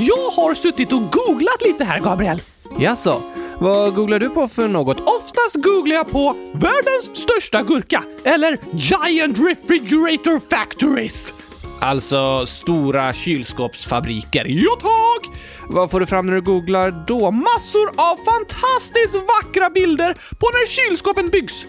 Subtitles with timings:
[0.00, 2.42] Jag har suttit och googlat lite här, Gabriel.
[2.78, 3.22] Jaså,
[3.58, 5.00] vad googlar du på för något?
[5.00, 11.32] Oftast googlar jag på världens största gurka eller Giant Refrigerator Factories.
[11.80, 14.46] Alltså stora kylskåpsfabriker.
[14.48, 15.30] Ja tack!
[15.68, 17.30] Vad får du fram när du googlar då?
[17.30, 21.66] Massor av fantastiskt vackra bilder på när kylskåpen byggs.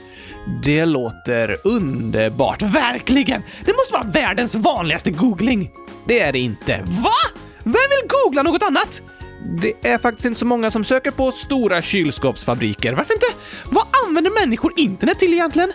[0.64, 2.61] Det låter underbart.
[2.61, 3.41] Verkligen!
[3.66, 5.71] Det måste vara världens vanligaste googling.
[6.05, 6.84] Det är det inte.
[7.04, 7.39] Va?
[7.64, 9.02] Vem vill googla något annat?
[9.62, 12.94] Det är faktiskt inte så många som söker på stora kylskåpsfabriker.
[12.94, 13.26] Varför inte?
[13.66, 15.72] Vad använder människor internet till egentligen?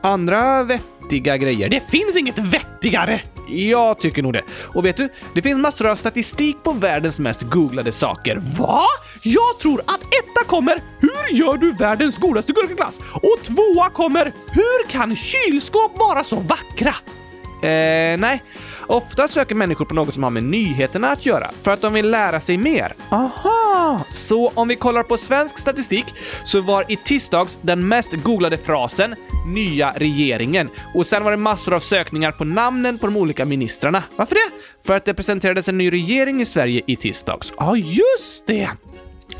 [0.00, 1.68] Andra vettiga grejer.
[1.68, 3.20] Det finns inget vettigare!
[3.48, 4.42] Jag tycker nog det.
[4.64, 8.36] Och vet du, det finns massor av statistik på världens mest googlade saker.
[8.58, 8.84] Va?
[9.22, 14.86] Jag tror att etta kommer “Hur gör du världens godaste gurkaglass?” och tvåa kommer “Hur
[14.90, 16.94] kan kylskåp vara så vackra?”
[17.62, 18.42] Eh, nej.
[18.88, 22.10] Ofta söker människor på något som har med nyheterna att göra, för att de vill
[22.10, 22.92] lära sig mer.
[23.10, 24.00] Aha!
[24.10, 26.06] Så om vi kollar på svensk statistik
[26.44, 29.14] så var i tisdags den mest googlade frasen
[29.46, 34.02] “nya regeringen” och sen var det massor av sökningar på namnen på de olika ministrarna.
[34.16, 34.50] Varför det?
[34.86, 37.52] För att det presenterades en ny regering i Sverige i tisdags.
[37.58, 38.70] Ja, just det!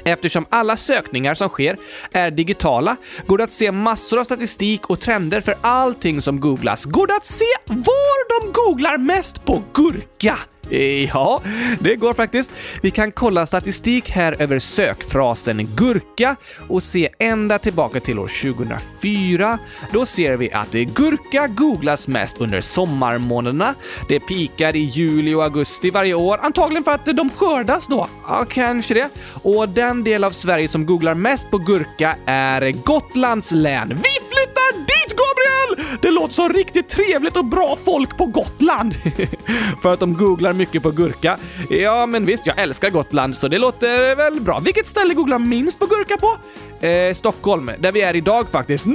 [0.09, 1.77] Eftersom alla sökningar som sker
[2.13, 6.85] är digitala går det att se massor av statistik och trender för allting som googlas.
[6.85, 10.39] Går det att se var de googlar mest på gurka?
[10.71, 11.43] Eh, ja,
[11.81, 12.51] det går faktiskt.
[12.83, 16.37] Vi kan kolla statistik här över sökfrasen gurka
[16.69, 19.59] och se ända tillbaka till år 2004.
[19.93, 23.75] Då ser vi att gurka googlas mest under sommarmånaderna.
[24.09, 28.09] Det pikar i juli och augusti varje år, antagligen för att de skördas då.
[28.29, 29.09] Ja, kanske det.
[29.43, 33.89] Och den del av Sverige som googlar mest på gurka är Gotlands län.
[33.89, 33.95] Vi
[34.29, 34.98] flyttar dit,
[35.39, 35.99] Gabriel!
[36.03, 38.95] Det låter som riktigt trevligt och bra folk på Gotland.
[39.83, 41.39] för att de googlar mycket på gurka.
[41.71, 44.59] Ja, men visst, jag älskar Gotland, så det låter väl bra.
[44.59, 46.37] Vilket ställe googlar minst på gurka på?
[46.81, 48.87] Eh, Stockholm, där vi är idag faktiskt.
[48.87, 48.95] No!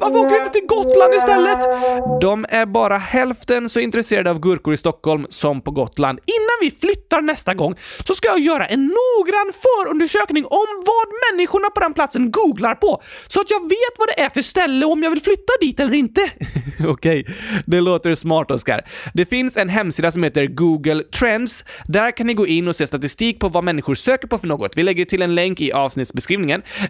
[0.00, 1.58] Varför åker vi inte till Gotland istället?
[2.20, 6.18] De är bara hälften så intresserade av gurkor i Stockholm som på Gotland.
[6.26, 7.74] Innan vi flyttar nästa gång
[8.04, 13.02] så ska jag göra en noggrann förundersökning om vad människorna på den platsen googlar på,
[13.26, 15.80] så att jag vet vad det är för ställe och om jag vill flytta dit
[15.80, 16.30] eller inte.
[16.88, 17.26] Okej,
[17.66, 18.80] det låter smart Oskar.
[19.14, 21.64] Det finns en hemsida som heter Google Trends.
[21.88, 24.76] Där kan ni gå in och se statistik på vad människor söker på för något.
[24.76, 26.33] Vi lägger till en länk i avsnittsbeskrivningen.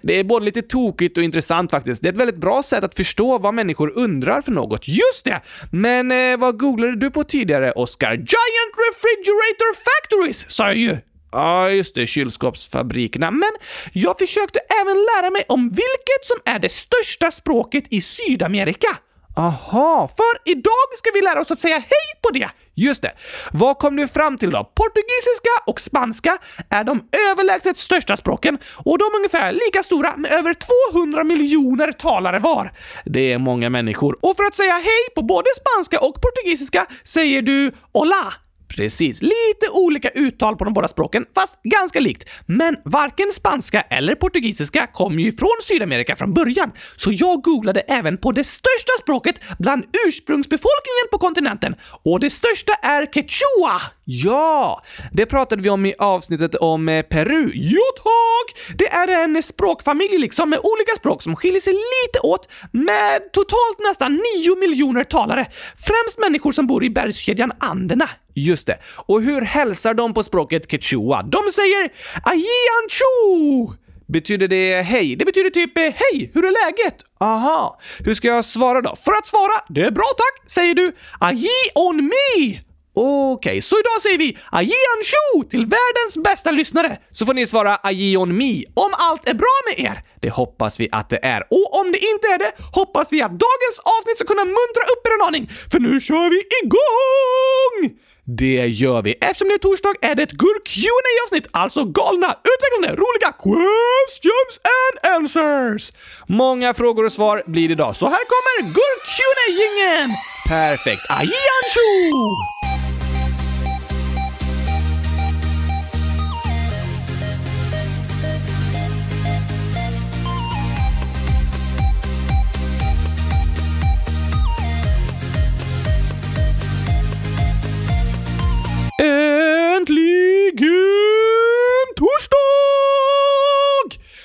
[0.03, 2.03] Det är både lite tokigt och intressant faktiskt.
[2.03, 4.89] Det är ett väldigt bra sätt att förstå vad människor undrar för något.
[4.89, 5.43] Just det!
[5.73, 8.13] Men eh, vad googlade du på tidigare, Oskar?
[8.13, 10.97] Giant Refrigerator Factories, sa jag ju!
[11.33, 13.31] Ja, just det, kylskåpsfabrikerna.
[13.31, 13.51] Men
[13.93, 18.89] jag försökte även lära mig om vilket som är det största språket i Sydamerika.
[19.37, 22.51] Aha, för idag ska vi lära oss att säga hej på det!
[22.77, 23.13] Just det.
[23.53, 24.65] Vad kom du fram till då?
[24.75, 26.39] Portugisiska och spanska
[26.71, 30.55] är de överlägset största språken och de är ungefär lika stora med över
[30.93, 32.73] 200 miljoner talare var.
[33.05, 34.19] Det är många människor.
[34.23, 38.33] Och för att säga hej på både spanska och portugisiska säger du hola
[38.69, 39.23] Precis.
[39.23, 42.29] Lite olika uttal på de båda språken, fast ganska likt.
[42.47, 48.19] Men varken spanska eller portugisiska kom ju från Sydamerika från början, så jag googlade även
[48.19, 51.75] på det största språket bland ursprungsbefolkningen på kontinenten.
[52.03, 53.81] Och det största är quechua!
[54.05, 54.83] Ja!
[55.13, 57.51] Det pratade vi om i avsnittet om eh, Peru.
[57.55, 58.77] Jo tack!
[58.79, 63.79] Det är en språkfamilj liksom med olika språk som skiljer sig lite åt med totalt
[63.89, 65.47] nästan 9 miljoner talare.
[65.77, 68.09] Främst människor som bor i bergskedjan Anderna.
[68.35, 68.79] Just det.
[69.07, 71.23] Och hur hälsar de på språket quechua?
[71.23, 73.77] De säger ajianchu!
[74.07, 75.17] Betyder det hej?
[75.17, 76.97] Det betyder typ eh, hej, hur är läget?
[77.21, 77.81] Aha.
[77.99, 78.97] Hur ska jag svara då?
[78.97, 82.61] För att svara, det är bra tack, säger du aji on me!
[82.97, 86.99] Okej, okay, så idag säger vi ajianchu till världens bästa lyssnare.
[87.11, 90.03] Så får ni svara Ajion Me” om allt är bra med er.
[90.21, 91.41] Det hoppas vi att det är.
[91.51, 95.07] Och om det inte är det hoppas vi att dagens avsnitt ska kunna muntra upp
[95.07, 97.99] er en aning, för nu kör vi igång!
[98.27, 99.13] Det gör vi.
[99.21, 104.55] Eftersom det är torsdag är det ett gurk qa avsnitt alltså galna, utvecklande, roliga questions
[104.77, 105.93] and answers.
[106.29, 110.11] Många frågor och svar blir det idag, så här kommer gurk qa gingen
[110.49, 111.11] Perfekt.
[111.11, 112.64] Ajiancho!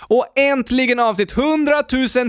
[0.09, 1.83] Och äntligen avsnitt 100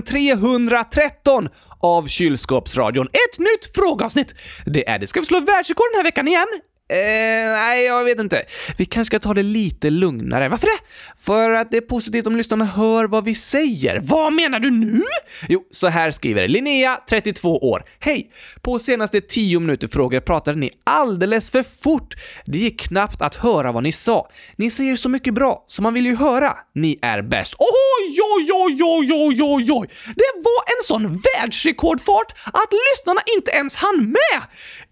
[0.05, 1.49] 313
[1.79, 3.07] av Kylskåpsradion.
[3.07, 4.35] Ett nytt frågeavsnitt!
[4.65, 5.07] Det är det.
[5.07, 6.47] Ska vi slå världsrekord den här veckan igen?
[6.91, 8.43] Eh, nej, jag vet inte.
[8.77, 10.49] Vi kanske ska ta det lite lugnare.
[10.49, 10.83] Varför det?
[11.17, 13.99] För att det är positivt om lyssnarna hör vad vi säger.
[14.03, 15.03] Vad menar du nu?
[15.49, 17.83] Jo, så här skriver Linnea, 32 år.
[17.99, 18.31] Hej!
[18.61, 22.15] På senaste 10 minuter frågor pratade ni alldeles för fort.
[22.45, 24.27] Det gick knappt att höra vad ni sa.
[24.55, 26.53] Ni säger så mycket bra, så man vill ju höra.
[26.75, 27.55] Ni är bäst.
[27.59, 29.87] Oj, oj, oj, oj, oj, oj, oj!
[30.15, 34.41] Det var en sån världsrekordfart att lyssnarna inte ens hann med!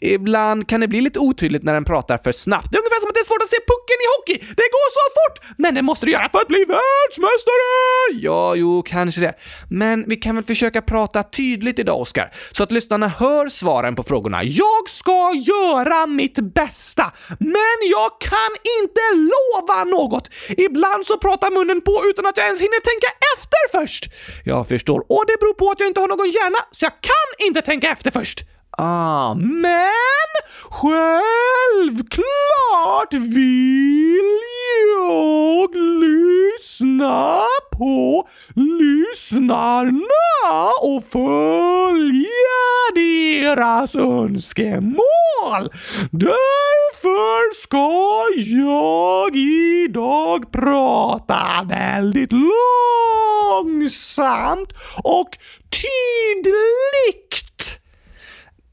[0.01, 2.67] Ibland kan det bli lite otydligt när den pratar för snabbt.
[2.71, 4.37] Det är ungefär som att det är svårt att se pucken i hockey.
[4.55, 5.55] Det går så fort!
[5.57, 7.65] Men det måste du göra för att bli världsmästare!
[8.11, 9.33] Ja, jo, kanske det.
[9.69, 14.03] Men vi kan väl försöka prata tydligt idag, Oskar, så att lyssnarna hör svaren på
[14.03, 14.43] frågorna.
[14.43, 19.01] Jag ska göra mitt bästa, men jag kan inte
[19.33, 20.29] lova något.
[20.57, 24.03] Ibland så pratar munnen på utan att jag ens hinner tänka efter först.
[24.45, 27.47] Jag förstår, och det beror på att jag inte har någon hjärna, så jag kan
[27.47, 28.43] inte tänka efter först.
[28.77, 29.79] Amen!
[30.29, 30.35] Men
[30.69, 32.13] självklart
[33.13, 34.39] vill
[34.97, 37.41] jag lyssna
[37.77, 40.01] på lyssnarna
[40.81, 42.59] och följa
[42.95, 45.69] deras önskemål.
[46.11, 52.31] Därför ska jag idag prata väldigt
[53.51, 54.73] långsamt
[55.03, 55.37] och
[55.69, 57.48] tydligt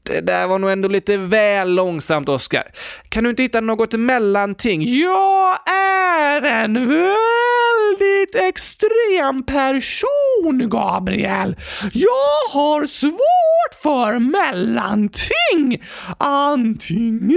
[0.07, 2.71] det där var nog ändå lite väl långsamt, Oskar.
[3.09, 4.99] Kan du inte hitta något mellanting?
[4.99, 11.55] Jag är en väldigt extrem person, Gabriel.
[11.93, 15.83] Jag har svårt för mellanting.
[16.17, 17.31] Antingen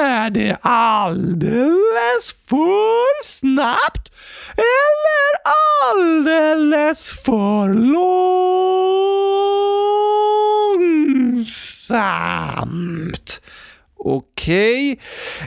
[0.00, 4.12] är det alldeles för snabbt
[4.56, 5.30] eller
[5.94, 8.29] alldeles för långsamt.
[11.90, 13.40] långsamt.
[13.96, 15.00] Och Okej,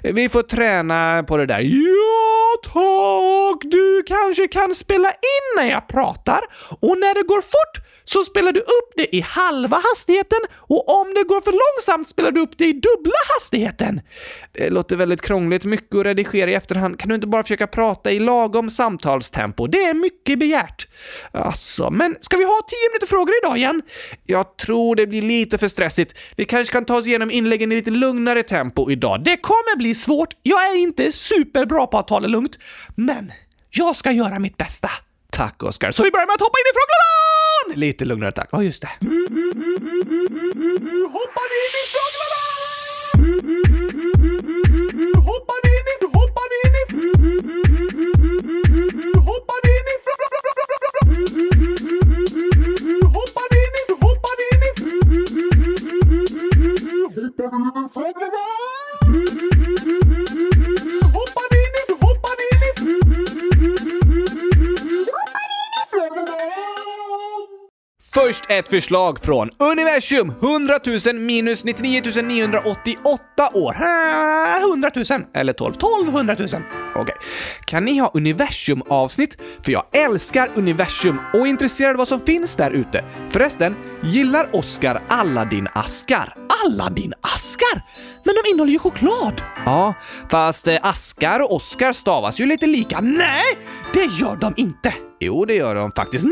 [0.03, 1.59] vi får träna på det där.
[1.59, 3.71] Ja, tack!
[3.71, 6.39] Du kanske kan spela in när jag pratar
[6.79, 11.13] och när det går fort så spelar du upp det i halva hastigheten och om
[11.13, 14.01] det går för långsamt spelar du upp det i dubbla hastigheten.
[14.51, 16.99] Det låter väldigt krångligt, mycket att redigera i efterhand.
[16.99, 19.67] Kan du inte bara försöka prata i lagom samtalstempo?
[19.67, 20.87] Det är mycket begärt.
[21.31, 23.81] Alltså, men ska vi ha 10 minuter frågor idag igen?
[24.25, 26.17] Jag tror det blir lite för stressigt.
[26.35, 29.23] Vi kanske kan ta oss igenom inläggen i lite lugnare tempo idag.
[29.23, 30.33] Det kommer bli svårt.
[30.43, 32.57] Jag är inte superbra på att ta det lugnt,
[32.95, 33.31] men
[33.69, 34.89] jag ska göra mitt bästa.
[35.31, 35.91] Tack, Oskar.
[35.91, 37.79] Så vi börjar med att hoppa in i frågelådan!
[37.79, 38.49] Lite lugnare tack.
[38.51, 38.89] Ja, just det.
[41.15, 42.49] Hoppar in i frågelådan!
[45.29, 45.95] Hoppar in i...
[46.17, 46.83] Hoppar in i...
[49.29, 49.97] Hoppar in i...
[53.17, 53.53] Hoppar in i...
[53.53, 53.83] Hoppar in i...
[54.03, 55.13] Hoppar in i frågelådan!
[57.93, 58.72] Hoppar
[68.27, 73.75] Först ett förslag från universum 100 000 minus 99 988 år.
[74.71, 75.05] 100 000.
[75.35, 75.73] Eller 12.
[75.73, 76.49] 1200 000.
[76.95, 77.15] Okej.
[77.65, 79.37] Kan ni ha universum-avsnitt?
[79.65, 83.05] För jag älskar universum och är intresserad av vad som finns där ute.
[83.29, 86.35] Förresten, gillar Oskar Aladdin-askar?
[86.65, 87.81] Aladdin-askar?
[88.25, 89.41] Men de innehåller ju choklad!
[89.65, 89.93] Ja,
[90.29, 93.01] fast eh, askar och Oskar stavas ju lite lika.
[93.01, 93.57] Nej,
[93.93, 94.93] det gör de inte!
[95.19, 96.25] Jo, det gör de faktiskt.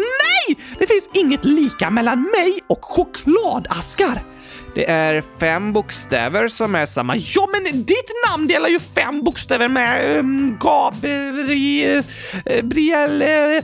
[0.48, 0.57] Nej!
[0.79, 4.24] Det finns inget lika mellan mig och chokladaskar!
[4.75, 7.15] Det är fem bokstäver som är samma.
[7.15, 11.98] Ja, men ditt namn delar ju fem bokstäver med um, Gabriel...
[11.98, 13.21] Uh, Briel...
[13.21, 13.63] Uh!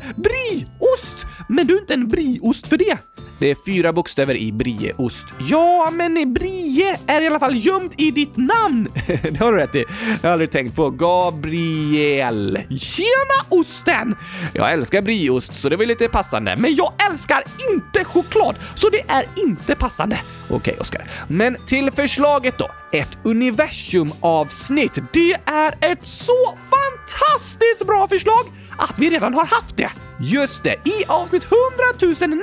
[1.49, 2.97] Men du är inte en briost för det.
[3.39, 5.25] Det är fyra bokstäver i brieost.
[5.39, 8.87] Ja, men brie är i alla fall gömt i ditt namn.
[9.07, 9.85] det har du rätt i.
[10.21, 10.89] Jag har aldrig tänkt på.
[10.89, 12.59] Gabriel.
[12.79, 14.15] Tjena osten!
[14.53, 16.55] Jag älskar brieost, så det var lite passande.
[16.55, 20.19] Men jag älskar inte choklad, så det är inte passande.
[20.49, 21.11] Okej, Oskar.
[21.27, 22.69] Men till förslaget då.
[22.91, 24.99] Ett universumavsnitt.
[25.13, 28.45] Det är ett så fantastiskt bra förslag
[28.77, 29.91] att vi redan har haft det.
[30.19, 31.55] Just det, I avsnitt 100
[31.99, 32.37] 094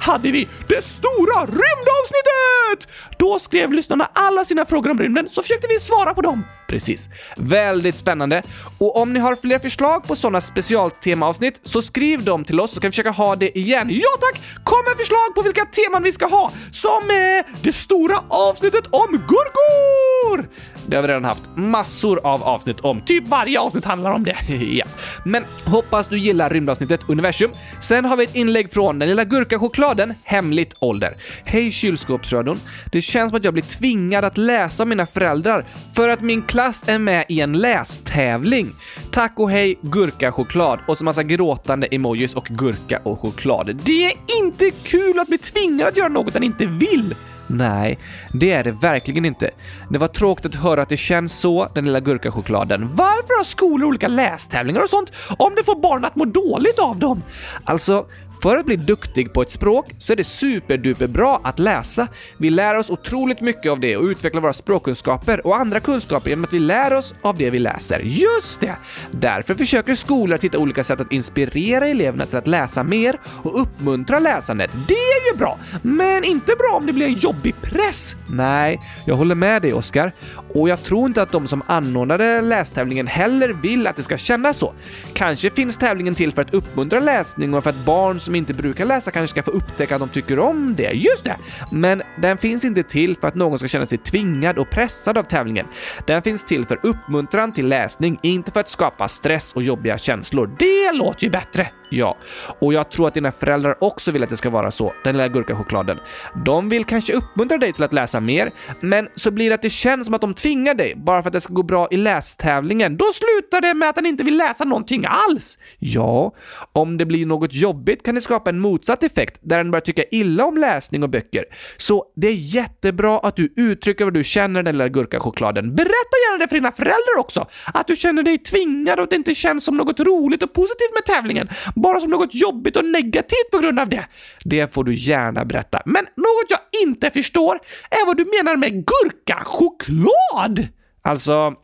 [0.00, 2.92] hade vi det stora rymdavsnittet!
[3.18, 6.44] Då skrev lyssnarna alla sina frågor om rymden så försökte vi svara på dem.
[6.66, 7.08] Precis.
[7.36, 8.42] Väldigt spännande.
[8.78, 12.80] Och om ni har fler förslag på sådana specialtemaavsnitt så skriv dem till oss så
[12.80, 13.88] kan vi försöka ha det igen.
[13.90, 14.42] Ja tack!
[14.64, 19.10] Kom med förslag på vilka teman vi ska ha, som eh, det stora avsnittet om
[19.10, 20.48] gurkor!
[20.88, 23.00] Det har vi redan haft massor av avsnitt om.
[23.00, 24.36] Typ varje avsnitt handlar om det.
[24.54, 24.84] ja.
[25.24, 27.50] Men hoppas du gillar rymdavsnittet Universum.
[27.80, 31.16] Sen har vi ett inlägg från den lilla gurkachokladen, hemligt ålder.
[31.44, 32.60] Hej kylskåpsradion.
[32.92, 36.84] Det känns som att jag blir tvingad att läsa mina föräldrar för att min klass
[36.86, 38.72] är med i en lästävling.
[39.10, 43.80] Tack och hej gurka choklad och så massa gråtande emojis och gurka och choklad.
[43.84, 47.14] Det är inte kul att bli tvingad att göra något den inte vill.
[47.46, 47.98] Nej,
[48.32, 49.50] det är det verkligen inte.
[49.90, 52.88] Det var tråkigt att höra att det känns så, den lilla gurkachokladen.
[52.88, 56.98] Varför har skolor olika lästävlingar och sånt om det får barnen att må dåligt av
[56.98, 57.22] dem?
[57.64, 58.06] Alltså,
[58.42, 62.08] för att bli duktig på ett språk så är det superduper bra att läsa.
[62.38, 66.44] Vi lär oss otroligt mycket av det och utvecklar våra språkkunskaper och andra kunskaper genom
[66.44, 68.00] att vi lär oss av det vi läser.
[68.00, 68.76] Just det!
[69.10, 73.60] Därför försöker skolor att hitta olika sätt att inspirera eleverna till att läsa mer och
[73.60, 74.70] uppmuntra läsandet.
[74.88, 78.16] Det är ju bra, men inte bra om det blir en jobbig press.
[78.26, 80.12] Nej, jag håller med dig Oskar.
[80.54, 84.58] Och jag tror inte att de som anordnade lästävlingen heller vill att det ska kännas
[84.58, 84.74] så.
[85.14, 88.84] Kanske finns tävlingen till för att uppmuntra läsning och för att barn som inte brukar
[88.84, 90.90] läsa kanske ska få upptäcka att de tycker om det.
[90.90, 91.36] Just det!
[91.70, 95.22] Men den finns inte till för att någon ska känna sig tvingad och pressad av
[95.22, 95.66] tävlingen.
[96.06, 100.56] Den finns till för uppmuntran till läsning, inte för att skapa stress och jobbiga känslor.
[100.58, 101.70] Det låter ju bättre.
[101.90, 102.16] Ja,
[102.58, 105.28] och jag tror att dina föräldrar också vill att det ska vara så, den lilla
[105.28, 105.98] gurkachokladen.
[106.44, 108.50] De vill kanske uppmuntra dig till att läsa mer,
[108.80, 111.32] men så blir det att det känns som att de tvingar dig bara för att
[111.32, 112.96] det ska gå bra i lästävlingen.
[112.96, 115.58] Då slutar det med att den inte vill läsa någonting alls.
[115.78, 116.34] Ja,
[116.72, 120.02] om det blir något jobbigt kan det skapa en motsatt effekt där den börjar tycka
[120.10, 121.44] illa om läsning och böcker.
[121.76, 125.74] Så det är jättebra att du uttrycker vad du känner den lilla gurkachokladen.
[125.74, 129.16] Berätta gärna det för dina föräldrar också, att du känner dig tvingad och att det
[129.16, 133.50] inte känns som något roligt och positivt med tävlingen bara som något jobbigt och negativt
[133.52, 134.06] på grund av det.
[134.44, 135.82] Det får du gärna berätta.
[135.84, 137.58] Men något jag inte förstår
[137.90, 140.68] är vad du menar med gurka-choklad!
[141.02, 141.54] Alltså,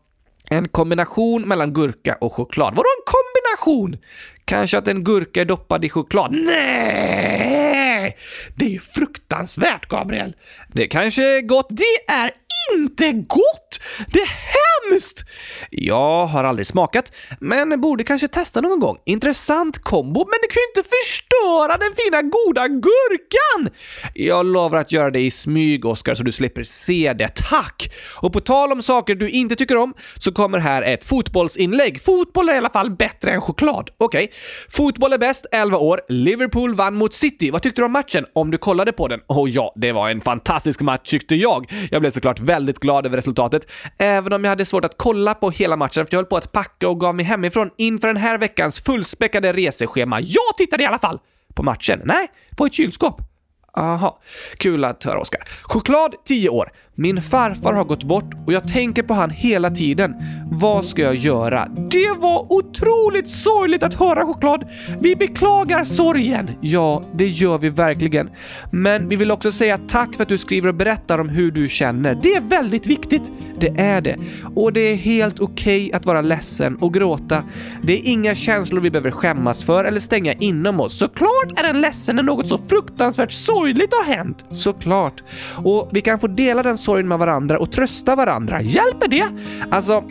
[0.49, 2.75] en kombination mellan gurka och choklad.
[2.75, 3.97] Vadå en kombination?
[4.45, 6.31] Kanske att en gurka är doppad i choklad?
[6.31, 7.52] Nej!
[8.55, 10.35] Det är fruktansvärt, Gabriel.
[10.73, 11.67] Det kanske är gott.
[11.69, 12.31] Det är
[12.71, 13.79] inte gott!
[14.07, 14.29] Det är
[14.89, 15.25] hemskt!
[15.69, 18.97] Jag har aldrig smakat, men borde kanske testa någon gång.
[19.05, 23.69] Intressant kombo, men det kan ju inte förstöra den fina goda gurkan!
[24.13, 27.35] Jag lovar att göra det i smyg, Oskar, så du slipper se det.
[27.35, 27.93] Tack!
[28.15, 32.01] Och på tal om saker du inte tycker om så kommer här ett fotbollsinlägg.
[32.01, 33.89] Fotboll är i alla fall bättre än choklad.
[33.97, 34.23] Okej.
[34.23, 34.35] Okay.
[34.69, 36.01] Fotboll är bäst, 11 år.
[36.09, 37.51] Liverpool vann mot City.
[37.51, 38.25] Vad tyckte du om matchen?
[38.33, 39.19] Om du kollade på den?
[39.27, 41.71] Och ja, det var en fantastisk match tyckte jag.
[41.91, 45.49] Jag blev såklart väldigt glad över resultatet, även om jag hade svårt att kolla på
[45.49, 48.37] hela matchen för jag höll på att packa och gav mig hemifrån inför den här
[48.37, 50.21] veckans fullspäckade reseschema.
[50.21, 51.19] Jag tittade i alla fall!
[51.55, 52.01] På matchen?
[52.05, 53.21] Nej, på ett kylskåp.
[53.77, 54.21] Aha,
[54.57, 55.41] kul att höra Oskar.
[55.61, 56.69] Choklad 10 år.
[56.95, 60.15] Min farfar har gått bort och jag tänker på han hela tiden.
[60.51, 61.67] Vad ska jag göra?
[61.91, 64.69] Det var otroligt sorgligt att höra choklad.
[64.99, 66.51] Vi beklagar sorgen.
[66.61, 68.29] Ja, det gör vi verkligen.
[68.71, 71.69] Men vi vill också säga tack för att du skriver och berättar om hur du
[71.69, 72.15] känner.
[72.15, 73.31] Det är väldigt viktigt.
[73.59, 74.17] Det är det.
[74.55, 77.43] Och det är helt okej okay att vara ledsen och gråta.
[77.83, 80.97] Det är inga känslor vi behöver skämmas för eller stänga inom oss.
[80.99, 84.45] Såklart är en ledsen när något så fruktansvärt sorgligt har hänt.
[84.51, 85.23] Såklart.
[85.63, 88.61] Och vi kan få dela den sorgen med varandra och trösta varandra.
[88.61, 89.25] Hjälper det?
[89.69, 90.03] Alltså,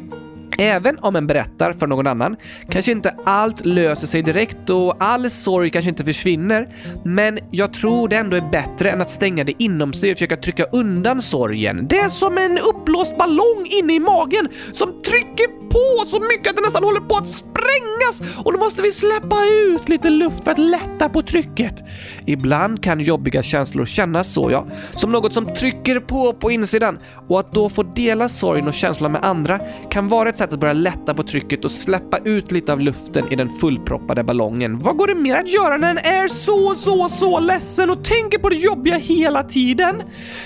[0.59, 2.37] Även om en berättar för någon annan
[2.69, 6.69] kanske inte allt löser sig direkt och all sorg kanske inte försvinner,
[7.05, 10.37] men jag tror det ändå är bättre än att stänga det inom sig och försöka
[10.37, 11.87] trycka undan sorgen.
[11.89, 16.57] Det är som en uppblåst ballong inne i magen som trycker på så mycket att
[16.57, 19.37] den nästan håller på att sprängas och då måste vi släppa
[19.69, 21.75] ut lite luft för att lätta på trycket.
[22.27, 24.67] Ibland kan jobbiga känslor kännas så, ja.
[24.95, 26.99] Som något som trycker på på insidan
[27.29, 29.61] och att då få dela sorgen och känslan med andra
[29.91, 33.33] kan vara ett sätt att börja lätta på trycket och släppa ut lite av luften
[33.33, 34.79] i den fullproppade ballongen.
[34.79, 38.39] Vad går det mer att göra när en är så, så, så ledsen och tänker
[38.39, 40.03] på det jobbiga hela tiden?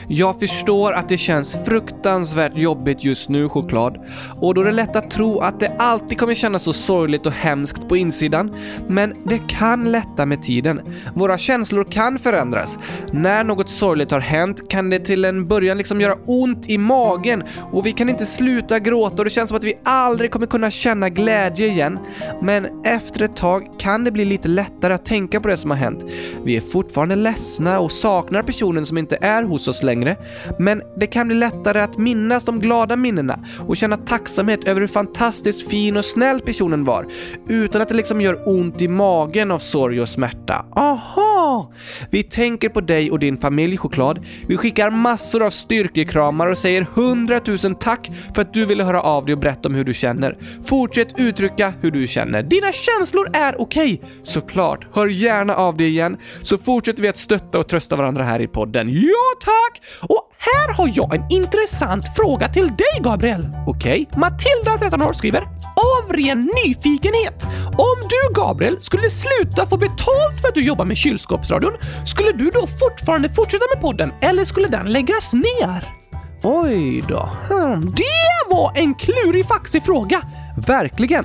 [0.09, 3.97] Jag förstår att det känns fruktansvärt jobbigt just nu, choklad.
[4.41, 7.33] Och då är det lätt att tro att det alltid kommer kännas så sorgligt och
[7.33, 8.55] hemskt på insidan.
[8.89, 10.81] Men det kan lätta med tiden.
[11.15, 12.79] Våra känslor kan förändras.
[13.13, 17.43] När något sorgligt har hänt kan det till en början liksom göra ont i magen
[17.73, 20.71] och vi kan inte sluta gråta och det känns som att vi aldrig kommer kunna
[20.71, 21.99] känna glädje igen.
[22.43, 25.79] Men efter ett tag kan det bli lite lättare att tänka på det som har
[25.79, 26.05] hänt.
[26.45, 30.17] Vi är fortfarande ledsna och saknar personen som inte är hos oss längre.
[30.59, 34.89] Men det kan bli lättare att minnas de glada minnena och känna tacksamhet över hur
[35.07, 37.07] fantastiskt fin och snäll personen var
[37.49, 40.67] utan att det liksom gör ont i magen av sorg och smärta.
[40.77, 41.73] Aha!
[42.11, 44.25] Vi tänker på dig och din familj choklad.
[44.49, 49.25] Vi skickar massor av styrkekramar och säger hundratusen tack för att du ville höra av
[49.25, 50.39] dig och berätta om hur du känner.
[50.65, 52.43] Fortsätt uttrycka hur du känner.
[52.43, 54.03] Dina känslor är okej.
[54.23, 54.87] Såklart.
[54.93, 58.47] Hör gärna av dig igen så fortsätter vi att stötta och trösta varandra här i
[58.47, 58.89] podden.
[58.91, 59.83] Ja, tack!
[60.09, 63.49] Och här har jag en intressant fråga till dig, Gabriel.
[63.67, 64.09] Okej.
[64.17, 65.41] Matilda, 13 år, skriver
[65.77, 67.47] av ren nyfikenhet.
[67.67, 71.73] Om du, Gabriel, skulle sluta få betalt för att du jobbar med kylskåpsradion,
[72.05, 75.97] skulle du då fortfarande fortsätta med podden eller skulle den läggas ner?
[76.43, 77.31] Oj då.
[77.49, 80.23] Hmm, det var en klurig faxig fråga.
[80.57, 81.25] Verkligen.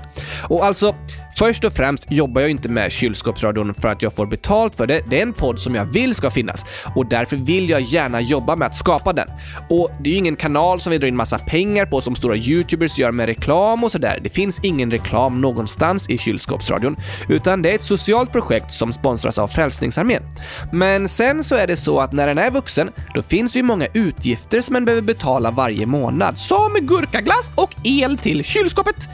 [0.50, 0.96] Och alltså,
[1.38, 5.02] först och främst jobbar jag inte med kylskåpsradion för att jag får betalt för det.
[5.10, 8.56] Det är en podd som jag vill ska finnas och därför vill jag gärna jobba
[8.56, 9.28] med att skapa den.
[9.70, 12.36] Och det är ju ingen kanal som vi drar in massa pengar på som stora
[12.36, 14.20] youtubers gör med reklam och sådär.
[14.24, 16.96] Det finns ingen reklam någonstans i kylskåpsradion,
[17.30, 20.24] utan det är ett socialt projekt som sponsras av Frälsningsarmén.
[20.72, 23.64] Men sen så är det så att när den är vuxen, då finns det ju
[23.64, 29.08] många utgifter som man behöver betala varje månad, som gurkaglass och el till kylskåpet.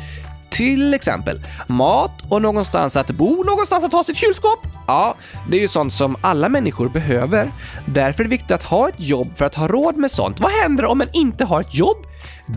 [0.49, 4.59] Till exempel mat och någonstans att bo, någonstans att ha sitt kylskåp.
[4.87, 5.15] Ja,
[5.49, 7.51] det är ju sånt som alla människor behöver.
[7.85, 10.39] Därför är det viktigt att ha ett jobb för att ha råd med sånt.
[10.39, 11.97] Vad händer om man inte har ett jobb?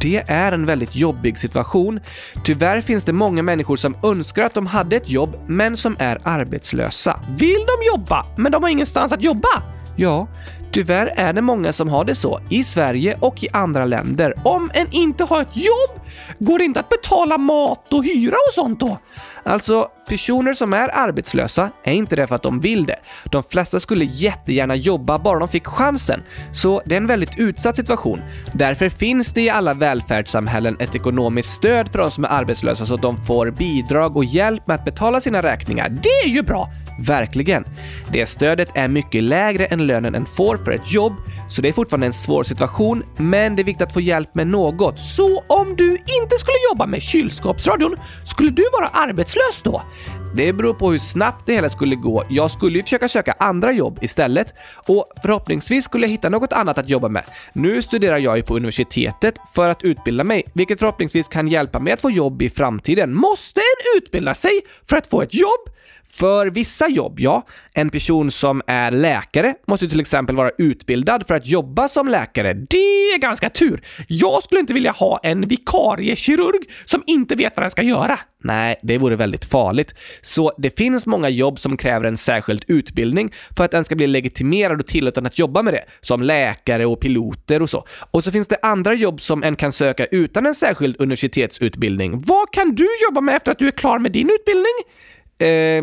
[0.00, 2.00] Det är en väldigt jobbig situation.
[2.44, 6.20] Tyvärr finns det många människor som önskar att de hade ett jobb, men som är
[6.24, 7.20] arbetslösa.
[7.38, 9.48] Vill de jobba, men de har ingenstans att jobba?
[10.00, 10.28] Ja,
[10.70, 14.34] tyvärr är det många som har det så, i Sverige och i andra länder.
[14.44, 16.00] Om en inte har ett jobb,
[16.38, 18.98] går det inte att betala mat och hyra och sånt då?
[19.44, 22.96] Alltså, personer som är arbetslösa är inte det för att de vill det.
[23.24, 26.22] De flesta skulle jättegärna jobba bara de fick chansen.
[26.52, 28.20] Så det är en väldigt utsatt situation.
[28.52, 32.94] Därför finns det i alla välfärdssamhällen ett ekonomiskt stöd för de som är arbetslösa så
[32.94, 35.88] att de får bidrag och hjälp med att betala sina räkningar.
[35.88, 36.68] Det är ju bra!
[37.00, 37.64] Verkligen.
[38.12, 41.12] Det stödet är mycket lägre än lönen en får för ett jobb,
[41.48, 44.46] så det är fortfarande en svår situation, men det är viktigt att få hjälp med
[44.46, 45.00] något.
[45.00, 49.82] Så om du inte skulle jobba med kylskåpsradion, skulle du vara arbetslös då?
[50.34, 52.24] Det beror på hur snabbt det hela skulle gå.
[52.28, 54.54] Jag skulle ju försöka söka andra jobb istället
[54.88, 57.22] och förhoppningsvis skulle jag hitta något annat att jobba med.
[57.52, 61.92] Nu studerar jag ju på universitetet för att utbilda mig, vilket förhoppningsvis kan hjälpa mig
[61.92, 63.14] att få jobb i framtiden.
[63.14, 65.70] Måste en utbilda sig för att få ett jobb?
[66.12, 67.46] För vissa jobb, ja.
[67.72, 72.54] En person som är läkare måste till exempel vara utbildad för att jobba som läkare.
[72.54, 73.82] Det är ganska tur.
[74.08, 78.18] Jag skulle inte vilja ha en vikariekirurg som inte vet vad den ska göra.
[78.42, 79.94] Nej, det vore väldigt farligt.
[80.22, 84.06] Så det finns många jobb som kräver en särskild utbildning för att den ska bli
[84.06, 87.86] legitimerad och tillåten att jobba med det, som läkare och piloter och så.
[88.10, 92.22] Och så finns det andra jobb som en kan söka utan en särskild universitetsutbildning.
[92.22, 94.74] Vad kan du jobba med efter att du är klar med din utbildning?
[95.42, 95.82] Eh,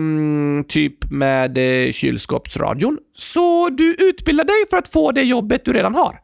[0.67, 2.97] typ med eh, kylskåpsradion.
[3.13, 6.19] Så du utbildar dig för att få det jobbet du redan har?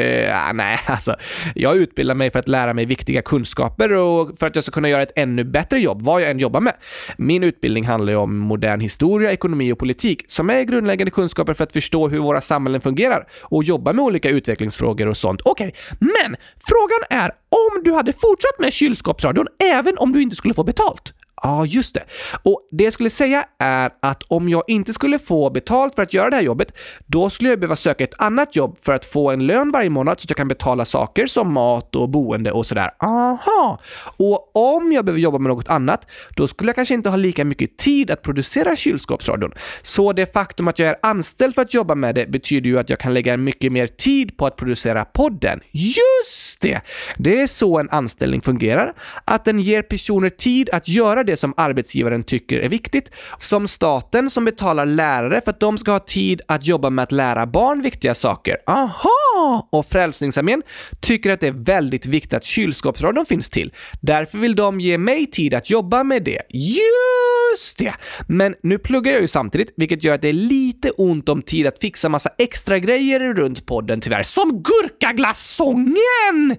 [0.00, 1.16] Uh, nej, alltså.
[1.54, 4.88] Jag utbildar mig för att lära mig viktiga kunskaper och för att jag ska kunna
[4.88, 6.74] göra ett ännu bättre jobb, vad jag än jobbar med.
[7.16, 11.64] Min utbildning handlar ju om modern historia, ekonomi och politik, som är grundläggande kunskaper för
[11.64, 15.40] att förstå hur våra samhällen fungerar och jobba med olika utvecklingsfrågor och sånt.
[15.44, 16.36] Okej, okay, men
[16.68, 21.12] frågan är om du hade fortsatt med kylskåpsradion även om du inte skulle få betalt?
[21.42, 22.04] Ja, just det.
[22.42, 26.14] Och det jag skulle säga är att om jag inte skulle få betalt för att
[26.14, 26.72] göra det här jobbet,
[27.06, 30.20] då skulle jag behöva söka ett annat jobb för att få en lön varje månad
[30.20, 32.90] så att jag kan betala saker som mat och boende och sådär.
[32.98, 33.80] Aha!
[34.16, 37.44] Och om jag behöver jobba med något annat, då skulle jag kanske inte ha lika
[37.44, 39.52] mycket tid att producera kylskåpsradion.
[39.82, 42.90] Så det faktum att jag är anställd för att jobba med det betyder ju att
[42.90, 45.60] jag kan lägga mycket mer tid på att producera podden.
[45.72, 46.80] Just det!
[47.16, 48.94] Det är så en anställning fungerar,
[49.24, 53.10] att den ger personer tid att göra det som arbetsgivaren tycker är viktigt.
[53.38, 57.12] Som staten som betalar lärare för att de ska ha tid att jobba med att
[57.12, 58.56] lära barn viktiga saker.
[58.66, 59.68] Aha!
[59.72, 60.62] Och Frälsningsarmén
[61.00, 63.72] tycker att det är väldigt viktigt att kylskåpsradion finns till.
[64.00, 66.42] Därför vill de ge mig tid att jobba med det.
[66.50, 67.94] Just det!
[68.28, 71.66] Men nu pluggar jag ju samtidigt, vilket gör att det är lite ont om tid
[71.66, 74.22] att fixa massa extra grejer runt podden tyvärr.
[74.22, 76.56] Som gurkaglassången!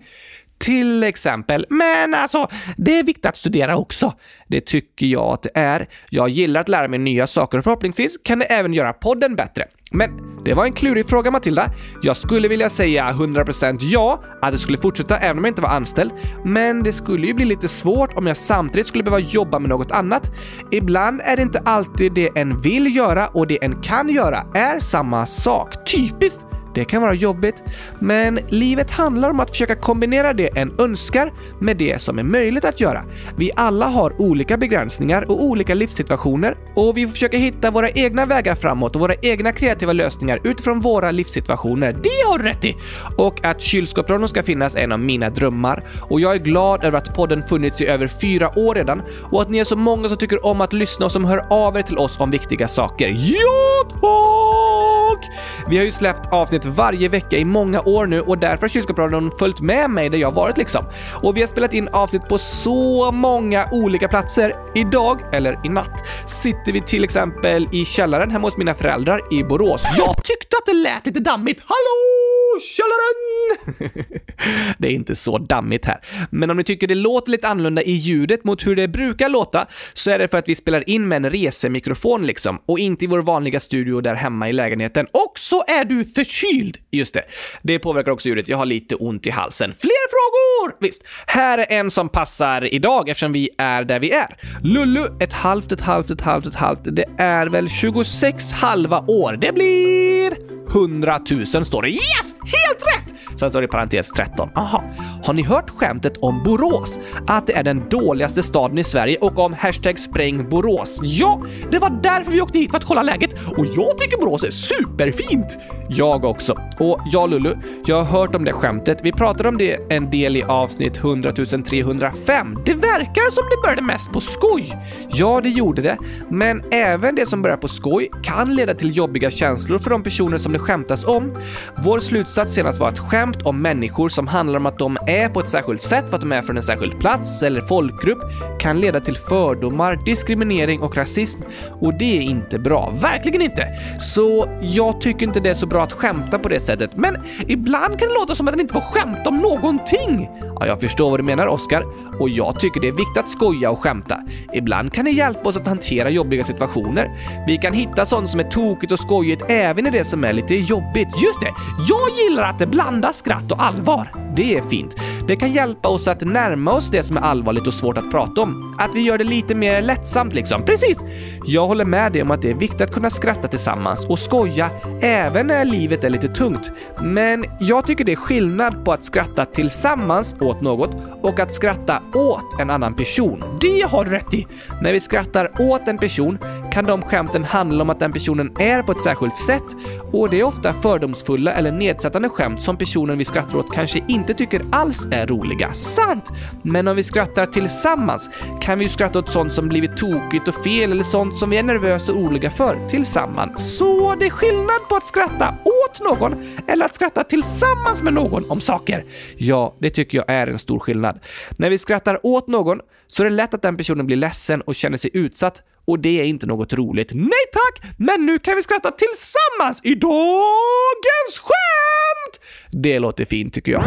[0.57, 1.65] Till exempel.
[1.69, 4.13] Men alltså, det är viktigt att studera också.
[4.47, 5.89] Det tycker jag att det är.
[6.09, 9.65] Jag gillar att lära mig nya saker och förhoppningsvis kan det även göra podden bättre.
[9.91, 10.09] Men
[10.45, 11.71] det var en klurig fråga Matilda.
[12.01, 15.69] Jag skulle vilja säga 100% ja, att det skulle fortsätta även om jag inte var
[15.69, 16.11] anställd.
[16.45, 19.91] Men det skulle ju bli lite svårt om jag samtidigt skulle behöva jobba med något
[19.91, 20.31] annat.
[20.71, 24.79] Ibland är det inte alltid det en vill göra och det en kan göra är
[24.79, 25.73] samma sak.
[25.91, 26.56] Typiskt!
[26.77, 27.63] Det kan vara jobbigt,
[27.99, 32.65] men livet handlar om att försöka kombinera det en önskar med det som är möjligt
[32.65, 33.03] att göra.
[33.37, 38.55] Vi alla har olika begränsningar och olika livssituationer och vi försöker hitta våra egna vägar
[38.55, 41.93] framåt och våra egna kreativa lösningar utifrån våra livssituationer.
[41.93, 42.75] Det har du rätt i!
[43.17, 46.97] Och att kylskåpsradion ska finnas är en av mina drömmar och jag är glad över
[46.97, 50.17] att podden funnits i över fyra år redan och att ni är så många som
[50.17, 53.07] tycker om att lyssna och som hör av er till oss om viktiga saker.
[53.07, 55.25] Ja, tack!
[55.69, 59.31] Vi har ju släppt avsnitt varje vecka i många år nu och därför har kylskåpsradion
[59.39, 60.85] följt med mig där jag varit liksom.
[61.23, 64.55] Och vi har spelat in avsnitt på så många olika platser.
[64.75, 69.43] Idag, eller i natt, sitter vi till exempel i källaren hemma hos mina föräldrar i
[69.43, 69.83] Borås.
[69.97, 71.61] Jag tyckte att det lät lite dammigt.
[71.65, 73.27] Hallå, källaren!
[74.77, 75.99] det är inte så dammigt här.
[76.31, 79.67] Men om ni tycker det låter lite annorlunda i ljudet mot hur det brukar låta
[79.93, 83.07] så är det för att vi spelar in med en resemikrofon liksom och inte i
[83.07, 85.05] vår vanliga studio där hemma i lägenheten.
[85.05, 86.56] Och så är du förkyld!
[86.91, 87.23] Just det.
[87.61, 88.47] Det påverkar också ljudet.
[88.47, 89.73] Jag har lite ont i halsen.
[89.79, 90.77] Fler frågor?
[90.81, 91.03] Visst.
[91.27, 94.37] Här är en som passar idag eftersom vi är där vi är.
[94.63, 96.79] Lullu, ett halvt, ett halvt, ett halvt, ett halvt.
[96.83, 99.37] Det är väl 26 halva år.
[99.41, 100.37] Det blir
[100.69, 101.89] 100 000 står det.
[101.89, 102.35] Yes!
[102.39, 103.06] Helt rätt!
[103.39, 104.49] Sen står det i parentes 13.
[104.55, 104.83] Aha.
[105.23, 106.99] Har ni hört skämtet om Borås?
[107.27, 110.99] Att det är den dåligaste staden i Sverige och om hashtag spräng Borås?
[111.03, 114.43] Ja, det var därför vi åkte hit för att kolla läget och jag tycker Borås
[114.43, 115.57] är superfint!
[115.89, 116.53] Jag också.
[116.79, 118.99] Och ja, Lulu, jag har hört om det skämtet.
[119.03, 122.57] Vi pratade om det en del i avsnitt 100 305.
[122.65, 124.77] Det verkar som det började mest på skoj.
[125.09, 125.97] Ja, det gjorde det.
[126.29, 130.37] Men även det som börjar på skoj kan leda till jobbiga känslor för de personer
[130.37, 131.37] som det skämtas om.
[131.83, 135.39] Vår slutsats senast var att skämt om människor som handlar om att de är på
[135.39, 138.19] ett särskilt sätt för att de är från en särskild plats eller folkgrupp
[138.59, 141.41] kan leda till fördomar, diskriminering och rasism.
[141.81, 142.93] Och det är inte bra.
[143.01, 143.67] Verkligen inte!
[143.99, 146.95] Så jag tycker inte det är så bra att skämta på det sättet.
[146.95, 150.29] Men ibland kan det låta som att man inte får skämta om någonting.
[150.59, 151.83] Ja, jag förstår vad du menar, Oscar.
[152.19, 154.21] Och jag tycker det är viktigt att skoja och skämta.
[154.53, 157.11] Ibland kan det hjälpa oss att hantera jobbiga situationer.
[157.47, 160.55] Vi kan hitta sånt som är tokigt och skojigt även i det som är lite
[160.55, 161.07] jobbigt.
[161.25, 161.53] Just det!
[161.89, 164.13] Jag gillar att det blandas skratt och allvar.
[164.35, 164.95] Det är fint.
[165.27, 168.41] Det kan hjälpa oss att närma oss det som är allvarligt och svårt att prata
[168.41, 168.75] om.
[168.77, 170.65] Att vi gör det lite mer lättsamt liksom.
[170.65, 171.03] Precis!
[171.45, 174.69] Jag håller med dig om att det är viktigt att kunna skratta tillsammans och skoja
[175.01, 176.71] även när livet är lite tungt.
[177.01, 182.01] Men jag tycker det är skillnad på att skratta tillsammans åt något och att skratta
[182.13, 183.43] åt en annan person.
[183.61, 184.47] Det har du rätt i!
[184.81, 186.37] När vi skrattar åt en person
[186.77, 189.63] kan de skämten handla om att den personen är på ett särskilt sätt
[190.11, 194.33] och det är ofta fördomsfulla eller nedsättande skämt som personen vi skrattar åt kanske inte
[194.33, 195.73] tycker alls är roliga.
[195.73, 196.31] Sant!
[196.61, 198.29] Men om vi skrattar tillsammans
[198.61, 201.57] kan vi ju skratta åt sånt som blivit tokigt och fel eller sånt som vi
[201.57, 203.77] är nervösa och oroliga för tillsammans.
[203.77, 205.53] Så det är skillnad på att skratta
[205.85, 206.35] åt någon
[206.67, 209.03] eller att skratta tillsammans med någon om saker.
[209.37, 211.19] Ja, det tycker jag är en stor skillnad.
[211.57, 214.75] När vi skrattar åt någon så är det lätt att den personen blir ledsen och
[214.75, 217.11] känner sig utsatt och det är inte något roligt.
[217.13, 217.91] Nej tack!
[217.97, 222.45] Men nu kan vi skratta tillsammans i dagens skämt!
[222.71, 223.83] Det låter fint tycker jag.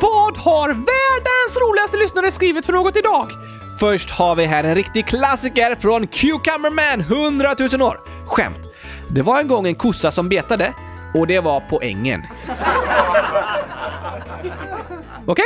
[0.00, 3.55] Vad har världens roligaste lyssnare skrivit för något idag?
[3.80, 8.00] Först har vi här en riktig klassiker från Cucumberman 100 000 år.
[8.26, 8.58] Skämt.
[9.10, 10.74] Det var en gång en kossa som betade
[11.14, 12.22] och det var på ängen.
[15.26, 15.44] Okej?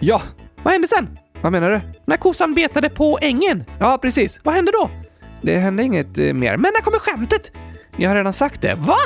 [0.00, 0.22] Ja.
[0.62, 1.18] Vad hände sen?
[1.40, 1.80] Vad menar du?
[2.04, 3.64] När kossan betade på ängen?
[3.78, 4.40] Ja, precis.
[4.42, 4.90] Vad hände då?
[5.42, 6.56] Det hände inget eh, mer.
[6.56, 7.52] Men när kommer skämtet?
[7.96, 8.74] Jag har redan sagt det.
[8.74, 8.98] Va?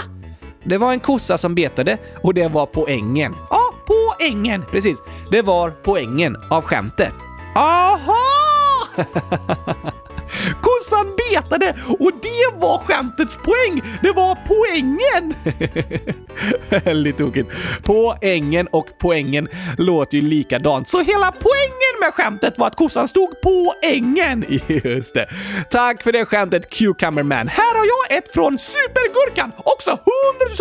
[0.65, 3.35] Det var en kossa som betade och det var på ängen.
[3.51, 4.65] Ja, på ängen.
[4.71, 4.99] Precis.
[5.31, 7.15] Det var poängen av skämtet.
[7.57, 8.40] Aha!
[10.61, 13.83] Kossan betade och det var skämtets poäng!
[14.03, 15.35] Det var poängen!
[16.85, 17.51] Väldigt tokigt.
[17.83, 23.41] Poängen och poängen låter ju likadant, så hela poängen med skämtet var att kossan stod
[23.41, 24.45] på ängen.
[24.85, 25.29] Just det.
[25.71, 27.49] Tack för det skämtet Cucumberman.
[27.49, 30.05] Här har jag ett från Supergurkan, också 100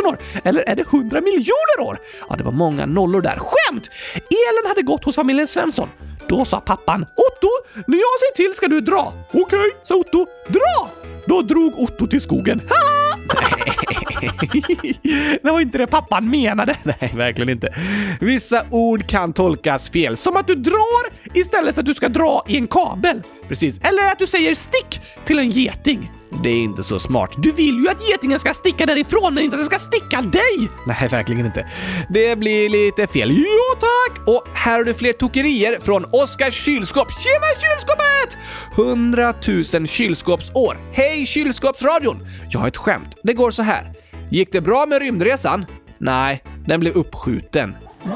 [0.03, 0.17] 000 år.
[0.43, 1.99] Eller är det 100 miljoner år?
[2.29, 3.39] Ja, det var många nollor där.
[3.39, 3.89] Skämt!
[4.15, 5.89] Elen hade gått hos familjen Svensson.
[6.27, 9.13] Då sa pappan Otto, när jag säger till ska du dra.
[9.33, 10.25] Okej, sa Otto.
[10.47, 10.91] Dra!
[11.25, 12.61] Då drog Otto till skogen.
[12.69, 13.58] Haha!
[15.43, 16.75] det var inte det pappan menade.
[16.83, 17.73] Nej, verkligen inte.
[18.19, 22.43] Vissa ord kan tolkas fel, som att du drar istället för att du ska dra
[22.47, 23.21] i en kabel.
[23.47, 23.79] Precis.
[23.83, 26.11] Eller att du säger stick till en geting.
[26.43, 27.31] Det är inte så smart.
[27.37, 30.69] Du vill ju att getingen ska sticka därifrån, men inte att den ska sticka dig!
[30.87, 31.67] Nej, verkligen inte.
[32.09, 33.31] Det blir lite fel.
[33.31, 34.27] Jo tack!
[34.27, 37.07] Och här har du fler tokerier från Oskars kylskåp.
[37.11, 38.37] Tjena kylskåpet!
[38.75, 39.33] 100
[39.73, 40.77] 000 kylskåpsår.
[40.93, 42.27] Hej kylskåpsradion!
[42.49, 43.15] Jag har ett skämt.
[43.23, 43.91] Det går så här.
[44.29, 45.65] Gick det bra med rymdresan?
[45.97, 47.75] Nej, den blev uppskjuten.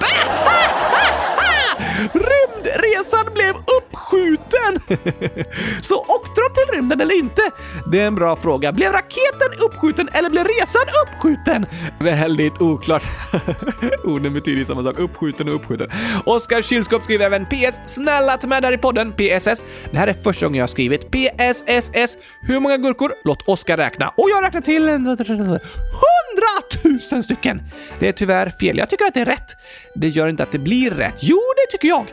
[2.64, 4.98] Rymdresan blev uppskjuten!
[5.82, 7.42] Så åkte de till rymden eller inte?
[7.92, 8.72] Det är en bra fråga.
[8.72, 11.66] Blev raketen uppskjuten eller blev resan uppskjuten?
[12.00, 13.04] Väldigt oklart.
[14.04, 15.00] Orden betyder ju samma sak.
[15.00, 15.90] Uppskjuten och uppskjuten.
[16.26, 17.80] Oskar Kylskåp skriver även PS.
[17.86, 19.12] Snälla ta med där i podden.
[19.12, 19.64] PSS.
[19.92, 22.18] Det här är första gången jag har skrivit PSSS.
[22.42, 23.14] Hur många gurkor?
[23.24, 24.08] Låt Oskar räkna.
[24.18, 24.84] Och jag räknar till
[26.44, 27.62] hundratusen stycken!
[28.00, 28.78] Det är tyvärr fel.
[28.78, 29.56] Jag tycker att det är rätt.
[29.96, 31.16] Det gör inte att det blir rätt.
[31.22, 32.06] Jo, det tycker jag.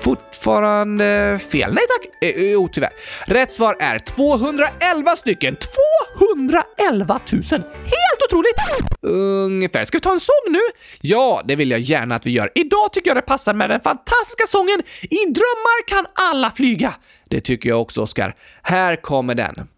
[0.00, 1.74] Fortfarande fel.
[1.74, 2.32] Nej tack!
[2.36, 2.90] Jo, jo, tyvärr.
[3.26, 5.56] Rätt svar är 211 stycken.
[6.18, 7.42] 211 000!
[7.72, 8.56] Helt otroligt!
[9.02, 9.84] Ungefär.
[9.84, 10.58] Ska vi ta en sång nu?
[11.00, 12.50] Ja, det vill jag gärna att vi gör.
[12.54, 16.94] Idag tycker jag det passar med den fantastiska sången I drömmar kan alla flyga.
[17.30, 18.34] Det tycker jag också, Oskar.
[18.62, 19.68] Här kommer den.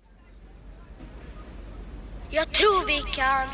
[2.33, 3.49] Jag tror vi kan.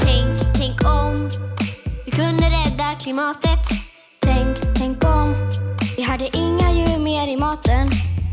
[0.00, 1.28] Tänk, tänk om
[2.04, 3.48] vi kunde rädda klimatet.
[4.20, 5.50] Tänk, tänk om
[5.96, 7.88] vi hade inga djur mer i maten.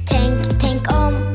[0.09, 1.34] Tänk, tänk om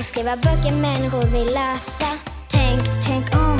[0.00, 2.06] Får skriva böcker människor vill läsa.
[2.48, 3.58] Tänk, tänk om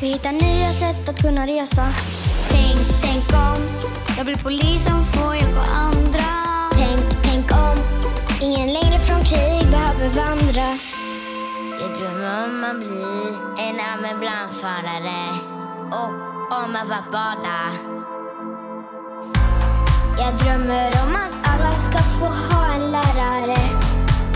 [0.00, 1.92] vi hittar nya sätt att kunna resa.
[2.48, 3.60] Tänk, tänk om
[4.16, 6.28] jag blir polis som får hjälpa andra.
[6.70, 7.76] Tänk, tänk om
[8.40, 10.68] ingen längre från krig behöver vandra.
[11.80, 13.04] Jag drömmer om att bli
[13.66, 15.22] en ambulansförare
[16.00, 16.12] och
[16.64, 17.60] om att få bada.
[20.18, 23.85] Jag drömmer om att alla ska få ha en lärare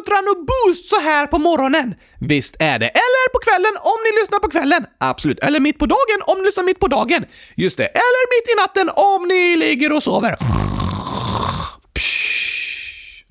[0.00, 1.94] uppmuntran och boost så här på morgonen!
[2.20, 2.88] Visst är det.
[2.88, 4.86] Eller på kvällen om ni lyssnar på kvällen.
[4.98, 5.38] Absolut.
[5.38, 7.24] Eller mitt på dagen om ni lyssnar mitt på dagen.
[7.56, 7.86] Just det.
[7.86, 10.36] Eller mitt i natten om ni ligger och sover.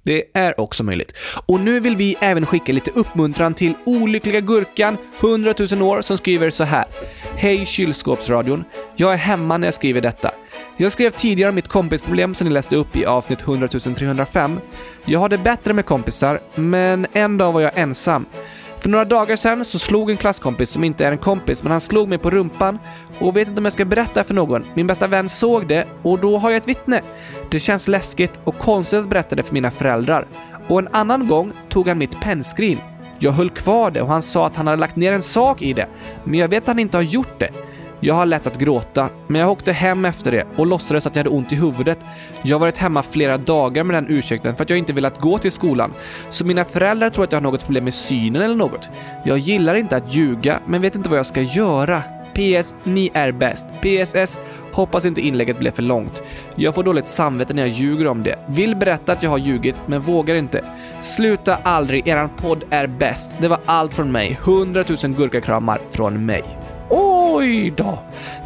[0.04, 1.14] Det är också möjligt.
[1.46, 6.18] Och nu vill vi även skicka lite uppmuntran till olyckliga Gurkan, 100 000 år, som
[6.18, 6.86] skriver så här.
[7.38, 8.64] Hej kylskåpsradion.
[8.96, 10.32] Jag är hemma när jag skriver detta.
[10.82, 14.60] Jag skrev tidigare om mitt kompisproblem som ni läste upp i avsnitt 100 305.
[15.06, 18.26] Jag har det bättre med kompisar, men en dag var jag ensam.
[18.80, 21.82] För några dagar sedan så slog en klasskompis som inte är en kompis, men han
[21.82, 22.80] slog mig på rumpan
[23.20, 24.66] och vet inte om jag ska berätta för någon.
[24.74, 27.02] Min bästa vän såg det och då har jag ett vittne.
[27.52, 30.28] Det känns läskigt och konstigt att berätta det för mina föräldrar.
[30.68, 32.78] Och en annan gång tog han mitt pennskrin.
[33.20, 35.74] Jag höll kvar det och han sa att han hade lagt ner en sak i
[35.74, 35.88] det,
[36.24, 37.50] men jag vet att han inte har gjort det.
[38.00, 41.20] Jag har lätt att gråta, men jag åkte hem efter det och låtsades att jag
[41.24, 42.00] hade ont i huvudet.
[42.42, 45.38] Jag har varit hemma flera dagar med den ursäkten för att jag inte velat gå
[45.38, 45.94] till skolan.
[46.30, 48.90] Så mina föräldrar tror att jag har något problem med synen eller något.
[49.26, 52.04] Jag gillar inte att ljuga, men vet inte vad jag ska göra.
[52.34, 52.76] PS.
[52.84, 53.66] Ni är bäst.
[53.82, 54.40] PSS.
[54.72, 56.24] Hoppas inte inlägget blev för långt.
[56.56, 58.40] Jag får dåligt samvete när jag ljuger om det.
[58.48, 60.64] Vill berätta att jag har ljugit, men vågar inte.
[61.02, 63.36] Sluta aldrig, eran podd är bäst.
[63.40, 64.40] Det var allt från mig.
[64.44, 66.69] 100 000 gurkakramar från mig.
[66.90, 68.00] Oj då!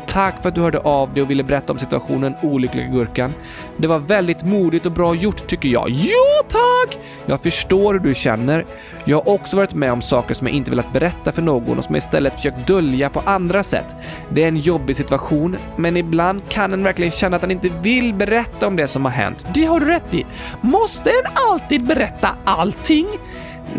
[0.08, 3.34] Tack för att du hörde av dig och ville berätta om situationen Olyckliga Gurkan.
[3.78, 5.90] Det var väldigt modigt och bra gjort tycker jag.
[5.90, 7.00] Ja, tack!
[7.26, 8.66] Jag förstår hur du känner.
[9.06, 11.84] Jag har också varit med om saker som jag inte velat berätta för någon och
[11.84, 13.96] som jag istället försökt dölja på andra sätt.
[14.30, 18.14] Det är en jobbig situation, men ibland kan en verkligen känna att han inte vill
[18.14, 19.48] berätta om det som har hänt.
[19.54, 20.26] Det har du rätt i.
[20.62, 23.08] Måste en alltid berätta allting?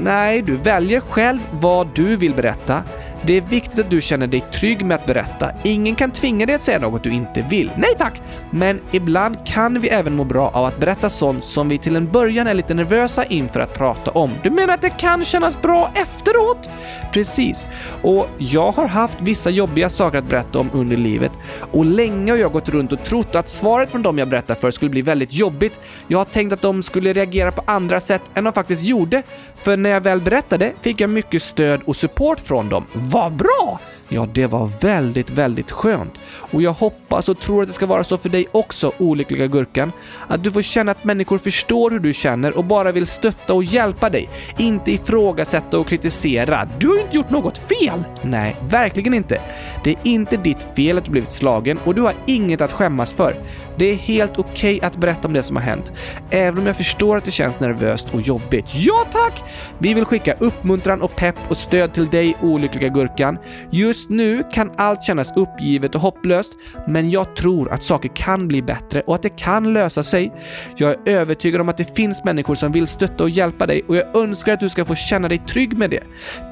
[0.03, 2.83] Nej, du väljer själv vad du vill berätta.
[3.27, 5.51] Det är viktigt att du känner dig trygg med att berätta.
[5.63, 7.71] Ingen kan tvinga dig att säga något du inte vill.
[7.77, 8.23] Nej tack!
[8.51, 12.13] Men ibland kan vi även må bra av att berätta sånt som vi till en
[12.13, 14.31] början är lite nervösa inför att prata om.
[14.43, 16.69] Du menar att det kan kännas bra efteråt?
[17.13, 17.67] Precis.
[18.03, 21.33] Och jag har haft vissa jobbiga saker att berätta om under livet
[21.73, 24.71] och länge har jag gått runt och trott att svaret från dem jag berättar för
[24.71, 25.81] skulle bli väldigt jobbigt.
[26.09, 29.23] Jag har tänkt att de skulle reagera på andra sätt än de faktiskt gjorde.
[29.63, 32.85] För när jag väl berättade fick jag mycket stöd och support från dem.
[33.15, 33.81] Vad bra!
[34.09, 36.21] Ja, det var väldigt, väldigt skönt.
[36.27, 39.93] Och jag hoppas och tror att det ska vara så för dig också, olyckliga Gurkan.
[40.29, 43.65] Att du får känna att människor förstår hur du känner och bara vill stötta och
[43.65, 44.29] hjälpa dig.
[44.59, 46.69] Inte ifrågasätta och kritisera.
[46.79, 48.05] Du har ju inte gjort något fel!
[48.23, 49.41] Nej, verkligen inte.
[49.85, 53.15] Det är inte ditt fel att du blivit slagen och du har inget att skämmas
[53.15, 53.37] för.
[53.79, 55.93] Det är helt okej att berätta om det som har hänt,
[56.31, 58.75] även om jag förstår att det känns nervöst och jobbigt.
[58.75, 59.43] Ja tack!
[59.79, 63.39] Vi vill skicka uppmuntran och pepp och stöd till dig, olyckliga Gurkan.
[63.71, 66.53] Just nu kan allt kännas uppgivet och hopplöst,
[66.87, 70.33] men jag tror att saker kan bli bättre och att det kan lösa sig.
[70.77, 73.97] Jag är övertygad om att det finns människor som vill stötta och hjälpa dig och
[73.97, 76.03] jag önskar att du ska få känna dig trygg med det.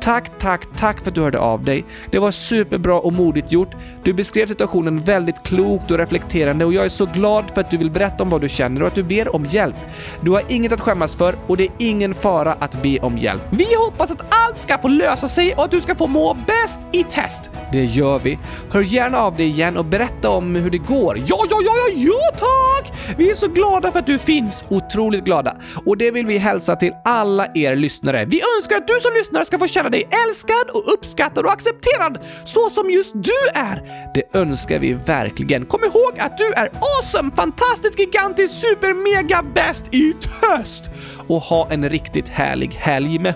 [0.01, 1.85] Tack, tack, tack för att du hörde av dig.
[2.11, 3.71] Det var superbra och modigt gjort.
[4.03, 7.77] Du beskrev situationen väldigt klokt och reflekterande och jag är så glad för att du
[7.77, 9.77] vill berätta om vad du känner och att du ber om hjälp.
[10.21, 13.43] Du har inget att skämmas för och det är ingen fara att be om hjälp.
[13.51, 16.81] Vi hoppas att allt ska få lösa sig och att du ska få må bäst
[16.93, 17.51] i test.
[17.73, 18.39] Det gör vi.
[18.71, 21.19] Hör gärna av dig igen och berätta om hur det går.
[21.27, 22.93] Ja, ja, ja, ja, ja tack!
[23.17, 24.65] Vi är så glada för att du finns.
[24.69, 25.57] Otroligt glada.
[25.87, 28.25] Och det vill vi hälsa till alla er lyssnare.
[28.25, 32.19] Vi önskar att du som lyssnar ska få känna dig älskad och uppskattad och accepterad
[32.45, 33.83] så som just du är.
[34.15, 35.67] Det önskar vi verkligen.
[35.67, 36.71] Kom ihåg att du är
[37.03, 40.85] awesome, fantastisk, gigantisk, super, mega bäst i test!
[41.29, 43.35] Och ha en riktigt härlig helg med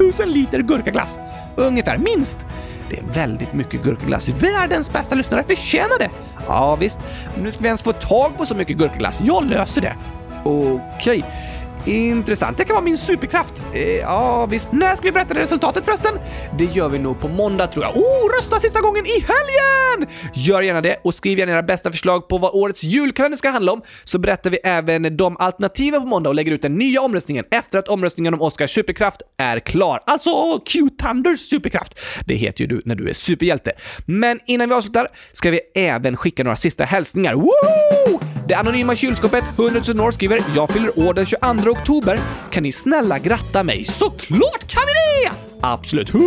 [0.00, 1.18] 100 000 liter gurkaglass.
[1.56, 2.46] ungefär, minst.
[2.90, 4.28] Det är väldigt mycket gurkaglass.
[4.28, 6.10] Världens bästa lyssnare förtjänar det.
[6.48, 6.98] Ja, visst.
[7.38, 9.20] Nu ska vi ens få tag på så mycket gurkaglass.
[9.24, 9.96] Jag löser det.
[10.44, 11.24] Okej.
[11.88, 12.58] Intressant.
[12.58, 13.62] Det kan vara min superkraft.
[13.74, 14.72] Eh, ja, visst.
[14.72, 16.14] När ska vi berätta det resultatet förresten?
[16.58, 17.96] Det gör vi nog på måndag tror jag.
[17.96, 20.14] Oh, rösta sista gången i helgen!
[20.34, 23.72] Gör gärna det och skriv gärna era bästa förslag på vad årets julkalender ska handla
[23.72, 27.44] om så berättar vi även de alternativen på måndag och lägger ut den nya omröstningen
[27.50, 30.00] efter att omröstningen om Oscars superkraft är klar.
[30.06, 32.00] Alltså Q-Thunders superkraft.
[32.26, 33.72] Det heter ju du när du är superhjälte.
[34.06, 37.34] Men innan vi avslutar ska vi även skicka några sista hälsningar.
[37.34, 38.17] Woo!
[38.48, 42.18] Det anonyma kylskåpet 100 000 år skriver “Jag fyller år den 22 oktober.
[42.50, 45.47] Kan ni snälla gratta mig?” Såklart kan vi det!
[45.62, 46.10] Absolut.
[46.10, 46.24] 100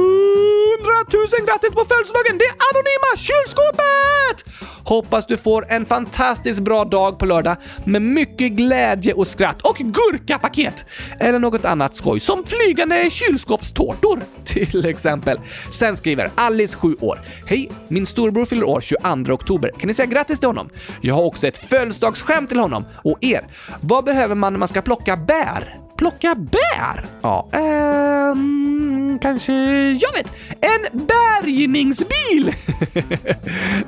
[1.14, 4.68] 000 grattis på födelsedagen, det anonyma kylskåpet!
[4.84, 7.56] Hoppas du får en fantastiskt bra dag på lördag
[7.86, 10.86] med mycket glädje och skratt och gurkapaket.
[11.20, 15.40] Eller något annat skoj som flygande kylskåpstårtor till exempel.
[15.72, 17.22] Sen skriver Alice, 7 år.
[17.46, 19.72] Hej, min storbror fyller år 22 oktober.
[19.78, 20.70] Kan ni säga grattis till honom?
[21.02, 23.48] Jag har också ett födelsedagsskämt till honom och er.
[23.82, 25.78] Vad behöver man när man ska plocka bär?
[26.02, 27.06] Plocka bär?
[27.22, 29.54] Ja, ehm, kanske...
[29.92, 30.34] Jag vet!
[30.62, 32.56] En bärgningsbil!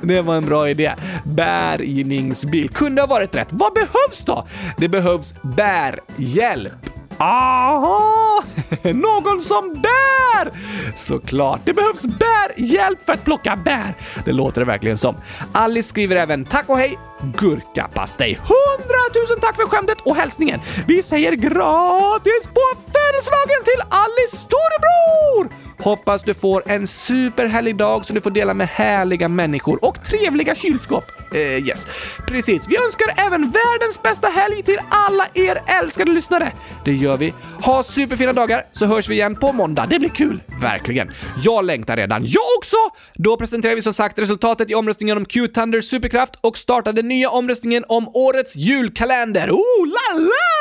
[0.00, 0.92] det var en bra idé.
[1.24, 2.68] Bärgningsbil.
[2.68, 3.48] Kunde ha varit rätt.
[3.52, 4.46] Vad behövs då?
[4.76, 6.72] Det behövs bärhjälp.
[7.18, 8.44] Aha!
[8.82, 10.52] Någon som bär!
[10.94, 13.94] Såklart, det behövs bärhjälp för att plocka bär.
[14.24, 15.16] Det låter det verkligen som.
[15.52, 18.34] Alice skriver även tack och hej, gurkapastej.
[18.34, 20.60] Hundratusen tack för skämtet och hälsningen.
[20.86, 25.64] Vi säger gratis på födelsedagen till Alice storebror!
[25.78, 30.54] Hoppas du får en superhärlig dag som du får dela med härliga människor och trevliga
[30.54, 31.04] kylskåp.
[31.34, 31.86] Eh, yes,
[32.26, 32.68] precis.
[32.68, 36.52] Vi önskar även världens bästa helg till alla er älskade lyssnare.
[36.84, 37.34] Det gör vi.
[37.62, 39.86] Ha superfina dagar så hörs vi igen på måndag.
[39.86, 40.40] Det blir kul.
[40.60, 41.10] Verkligen.
[41.42, 42.22] Jag längtar redan.
[42.26, 42.76] Jag också!
[43.14, 47.30] Då presenterar vi som sagt resultatet i omröstningen om Q-Thunder superkraft och startar den nya
[47.30, 49.50] omröstningen om årets julkalender.
[49.50, 50.54] Oh la la!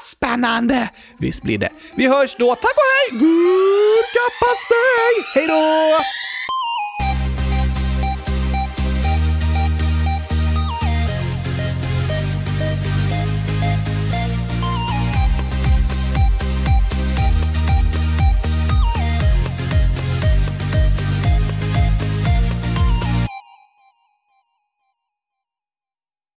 [0.00, 0.88] Spännande!
[1.18, 1.70] Visst blir det.
[1.94, 2.54] Vi hörs då.
[2.54, 3.18] Tack och hej!
[3.20, 5.14] Gurkapastej!
[5.34, 6.25] Hej då!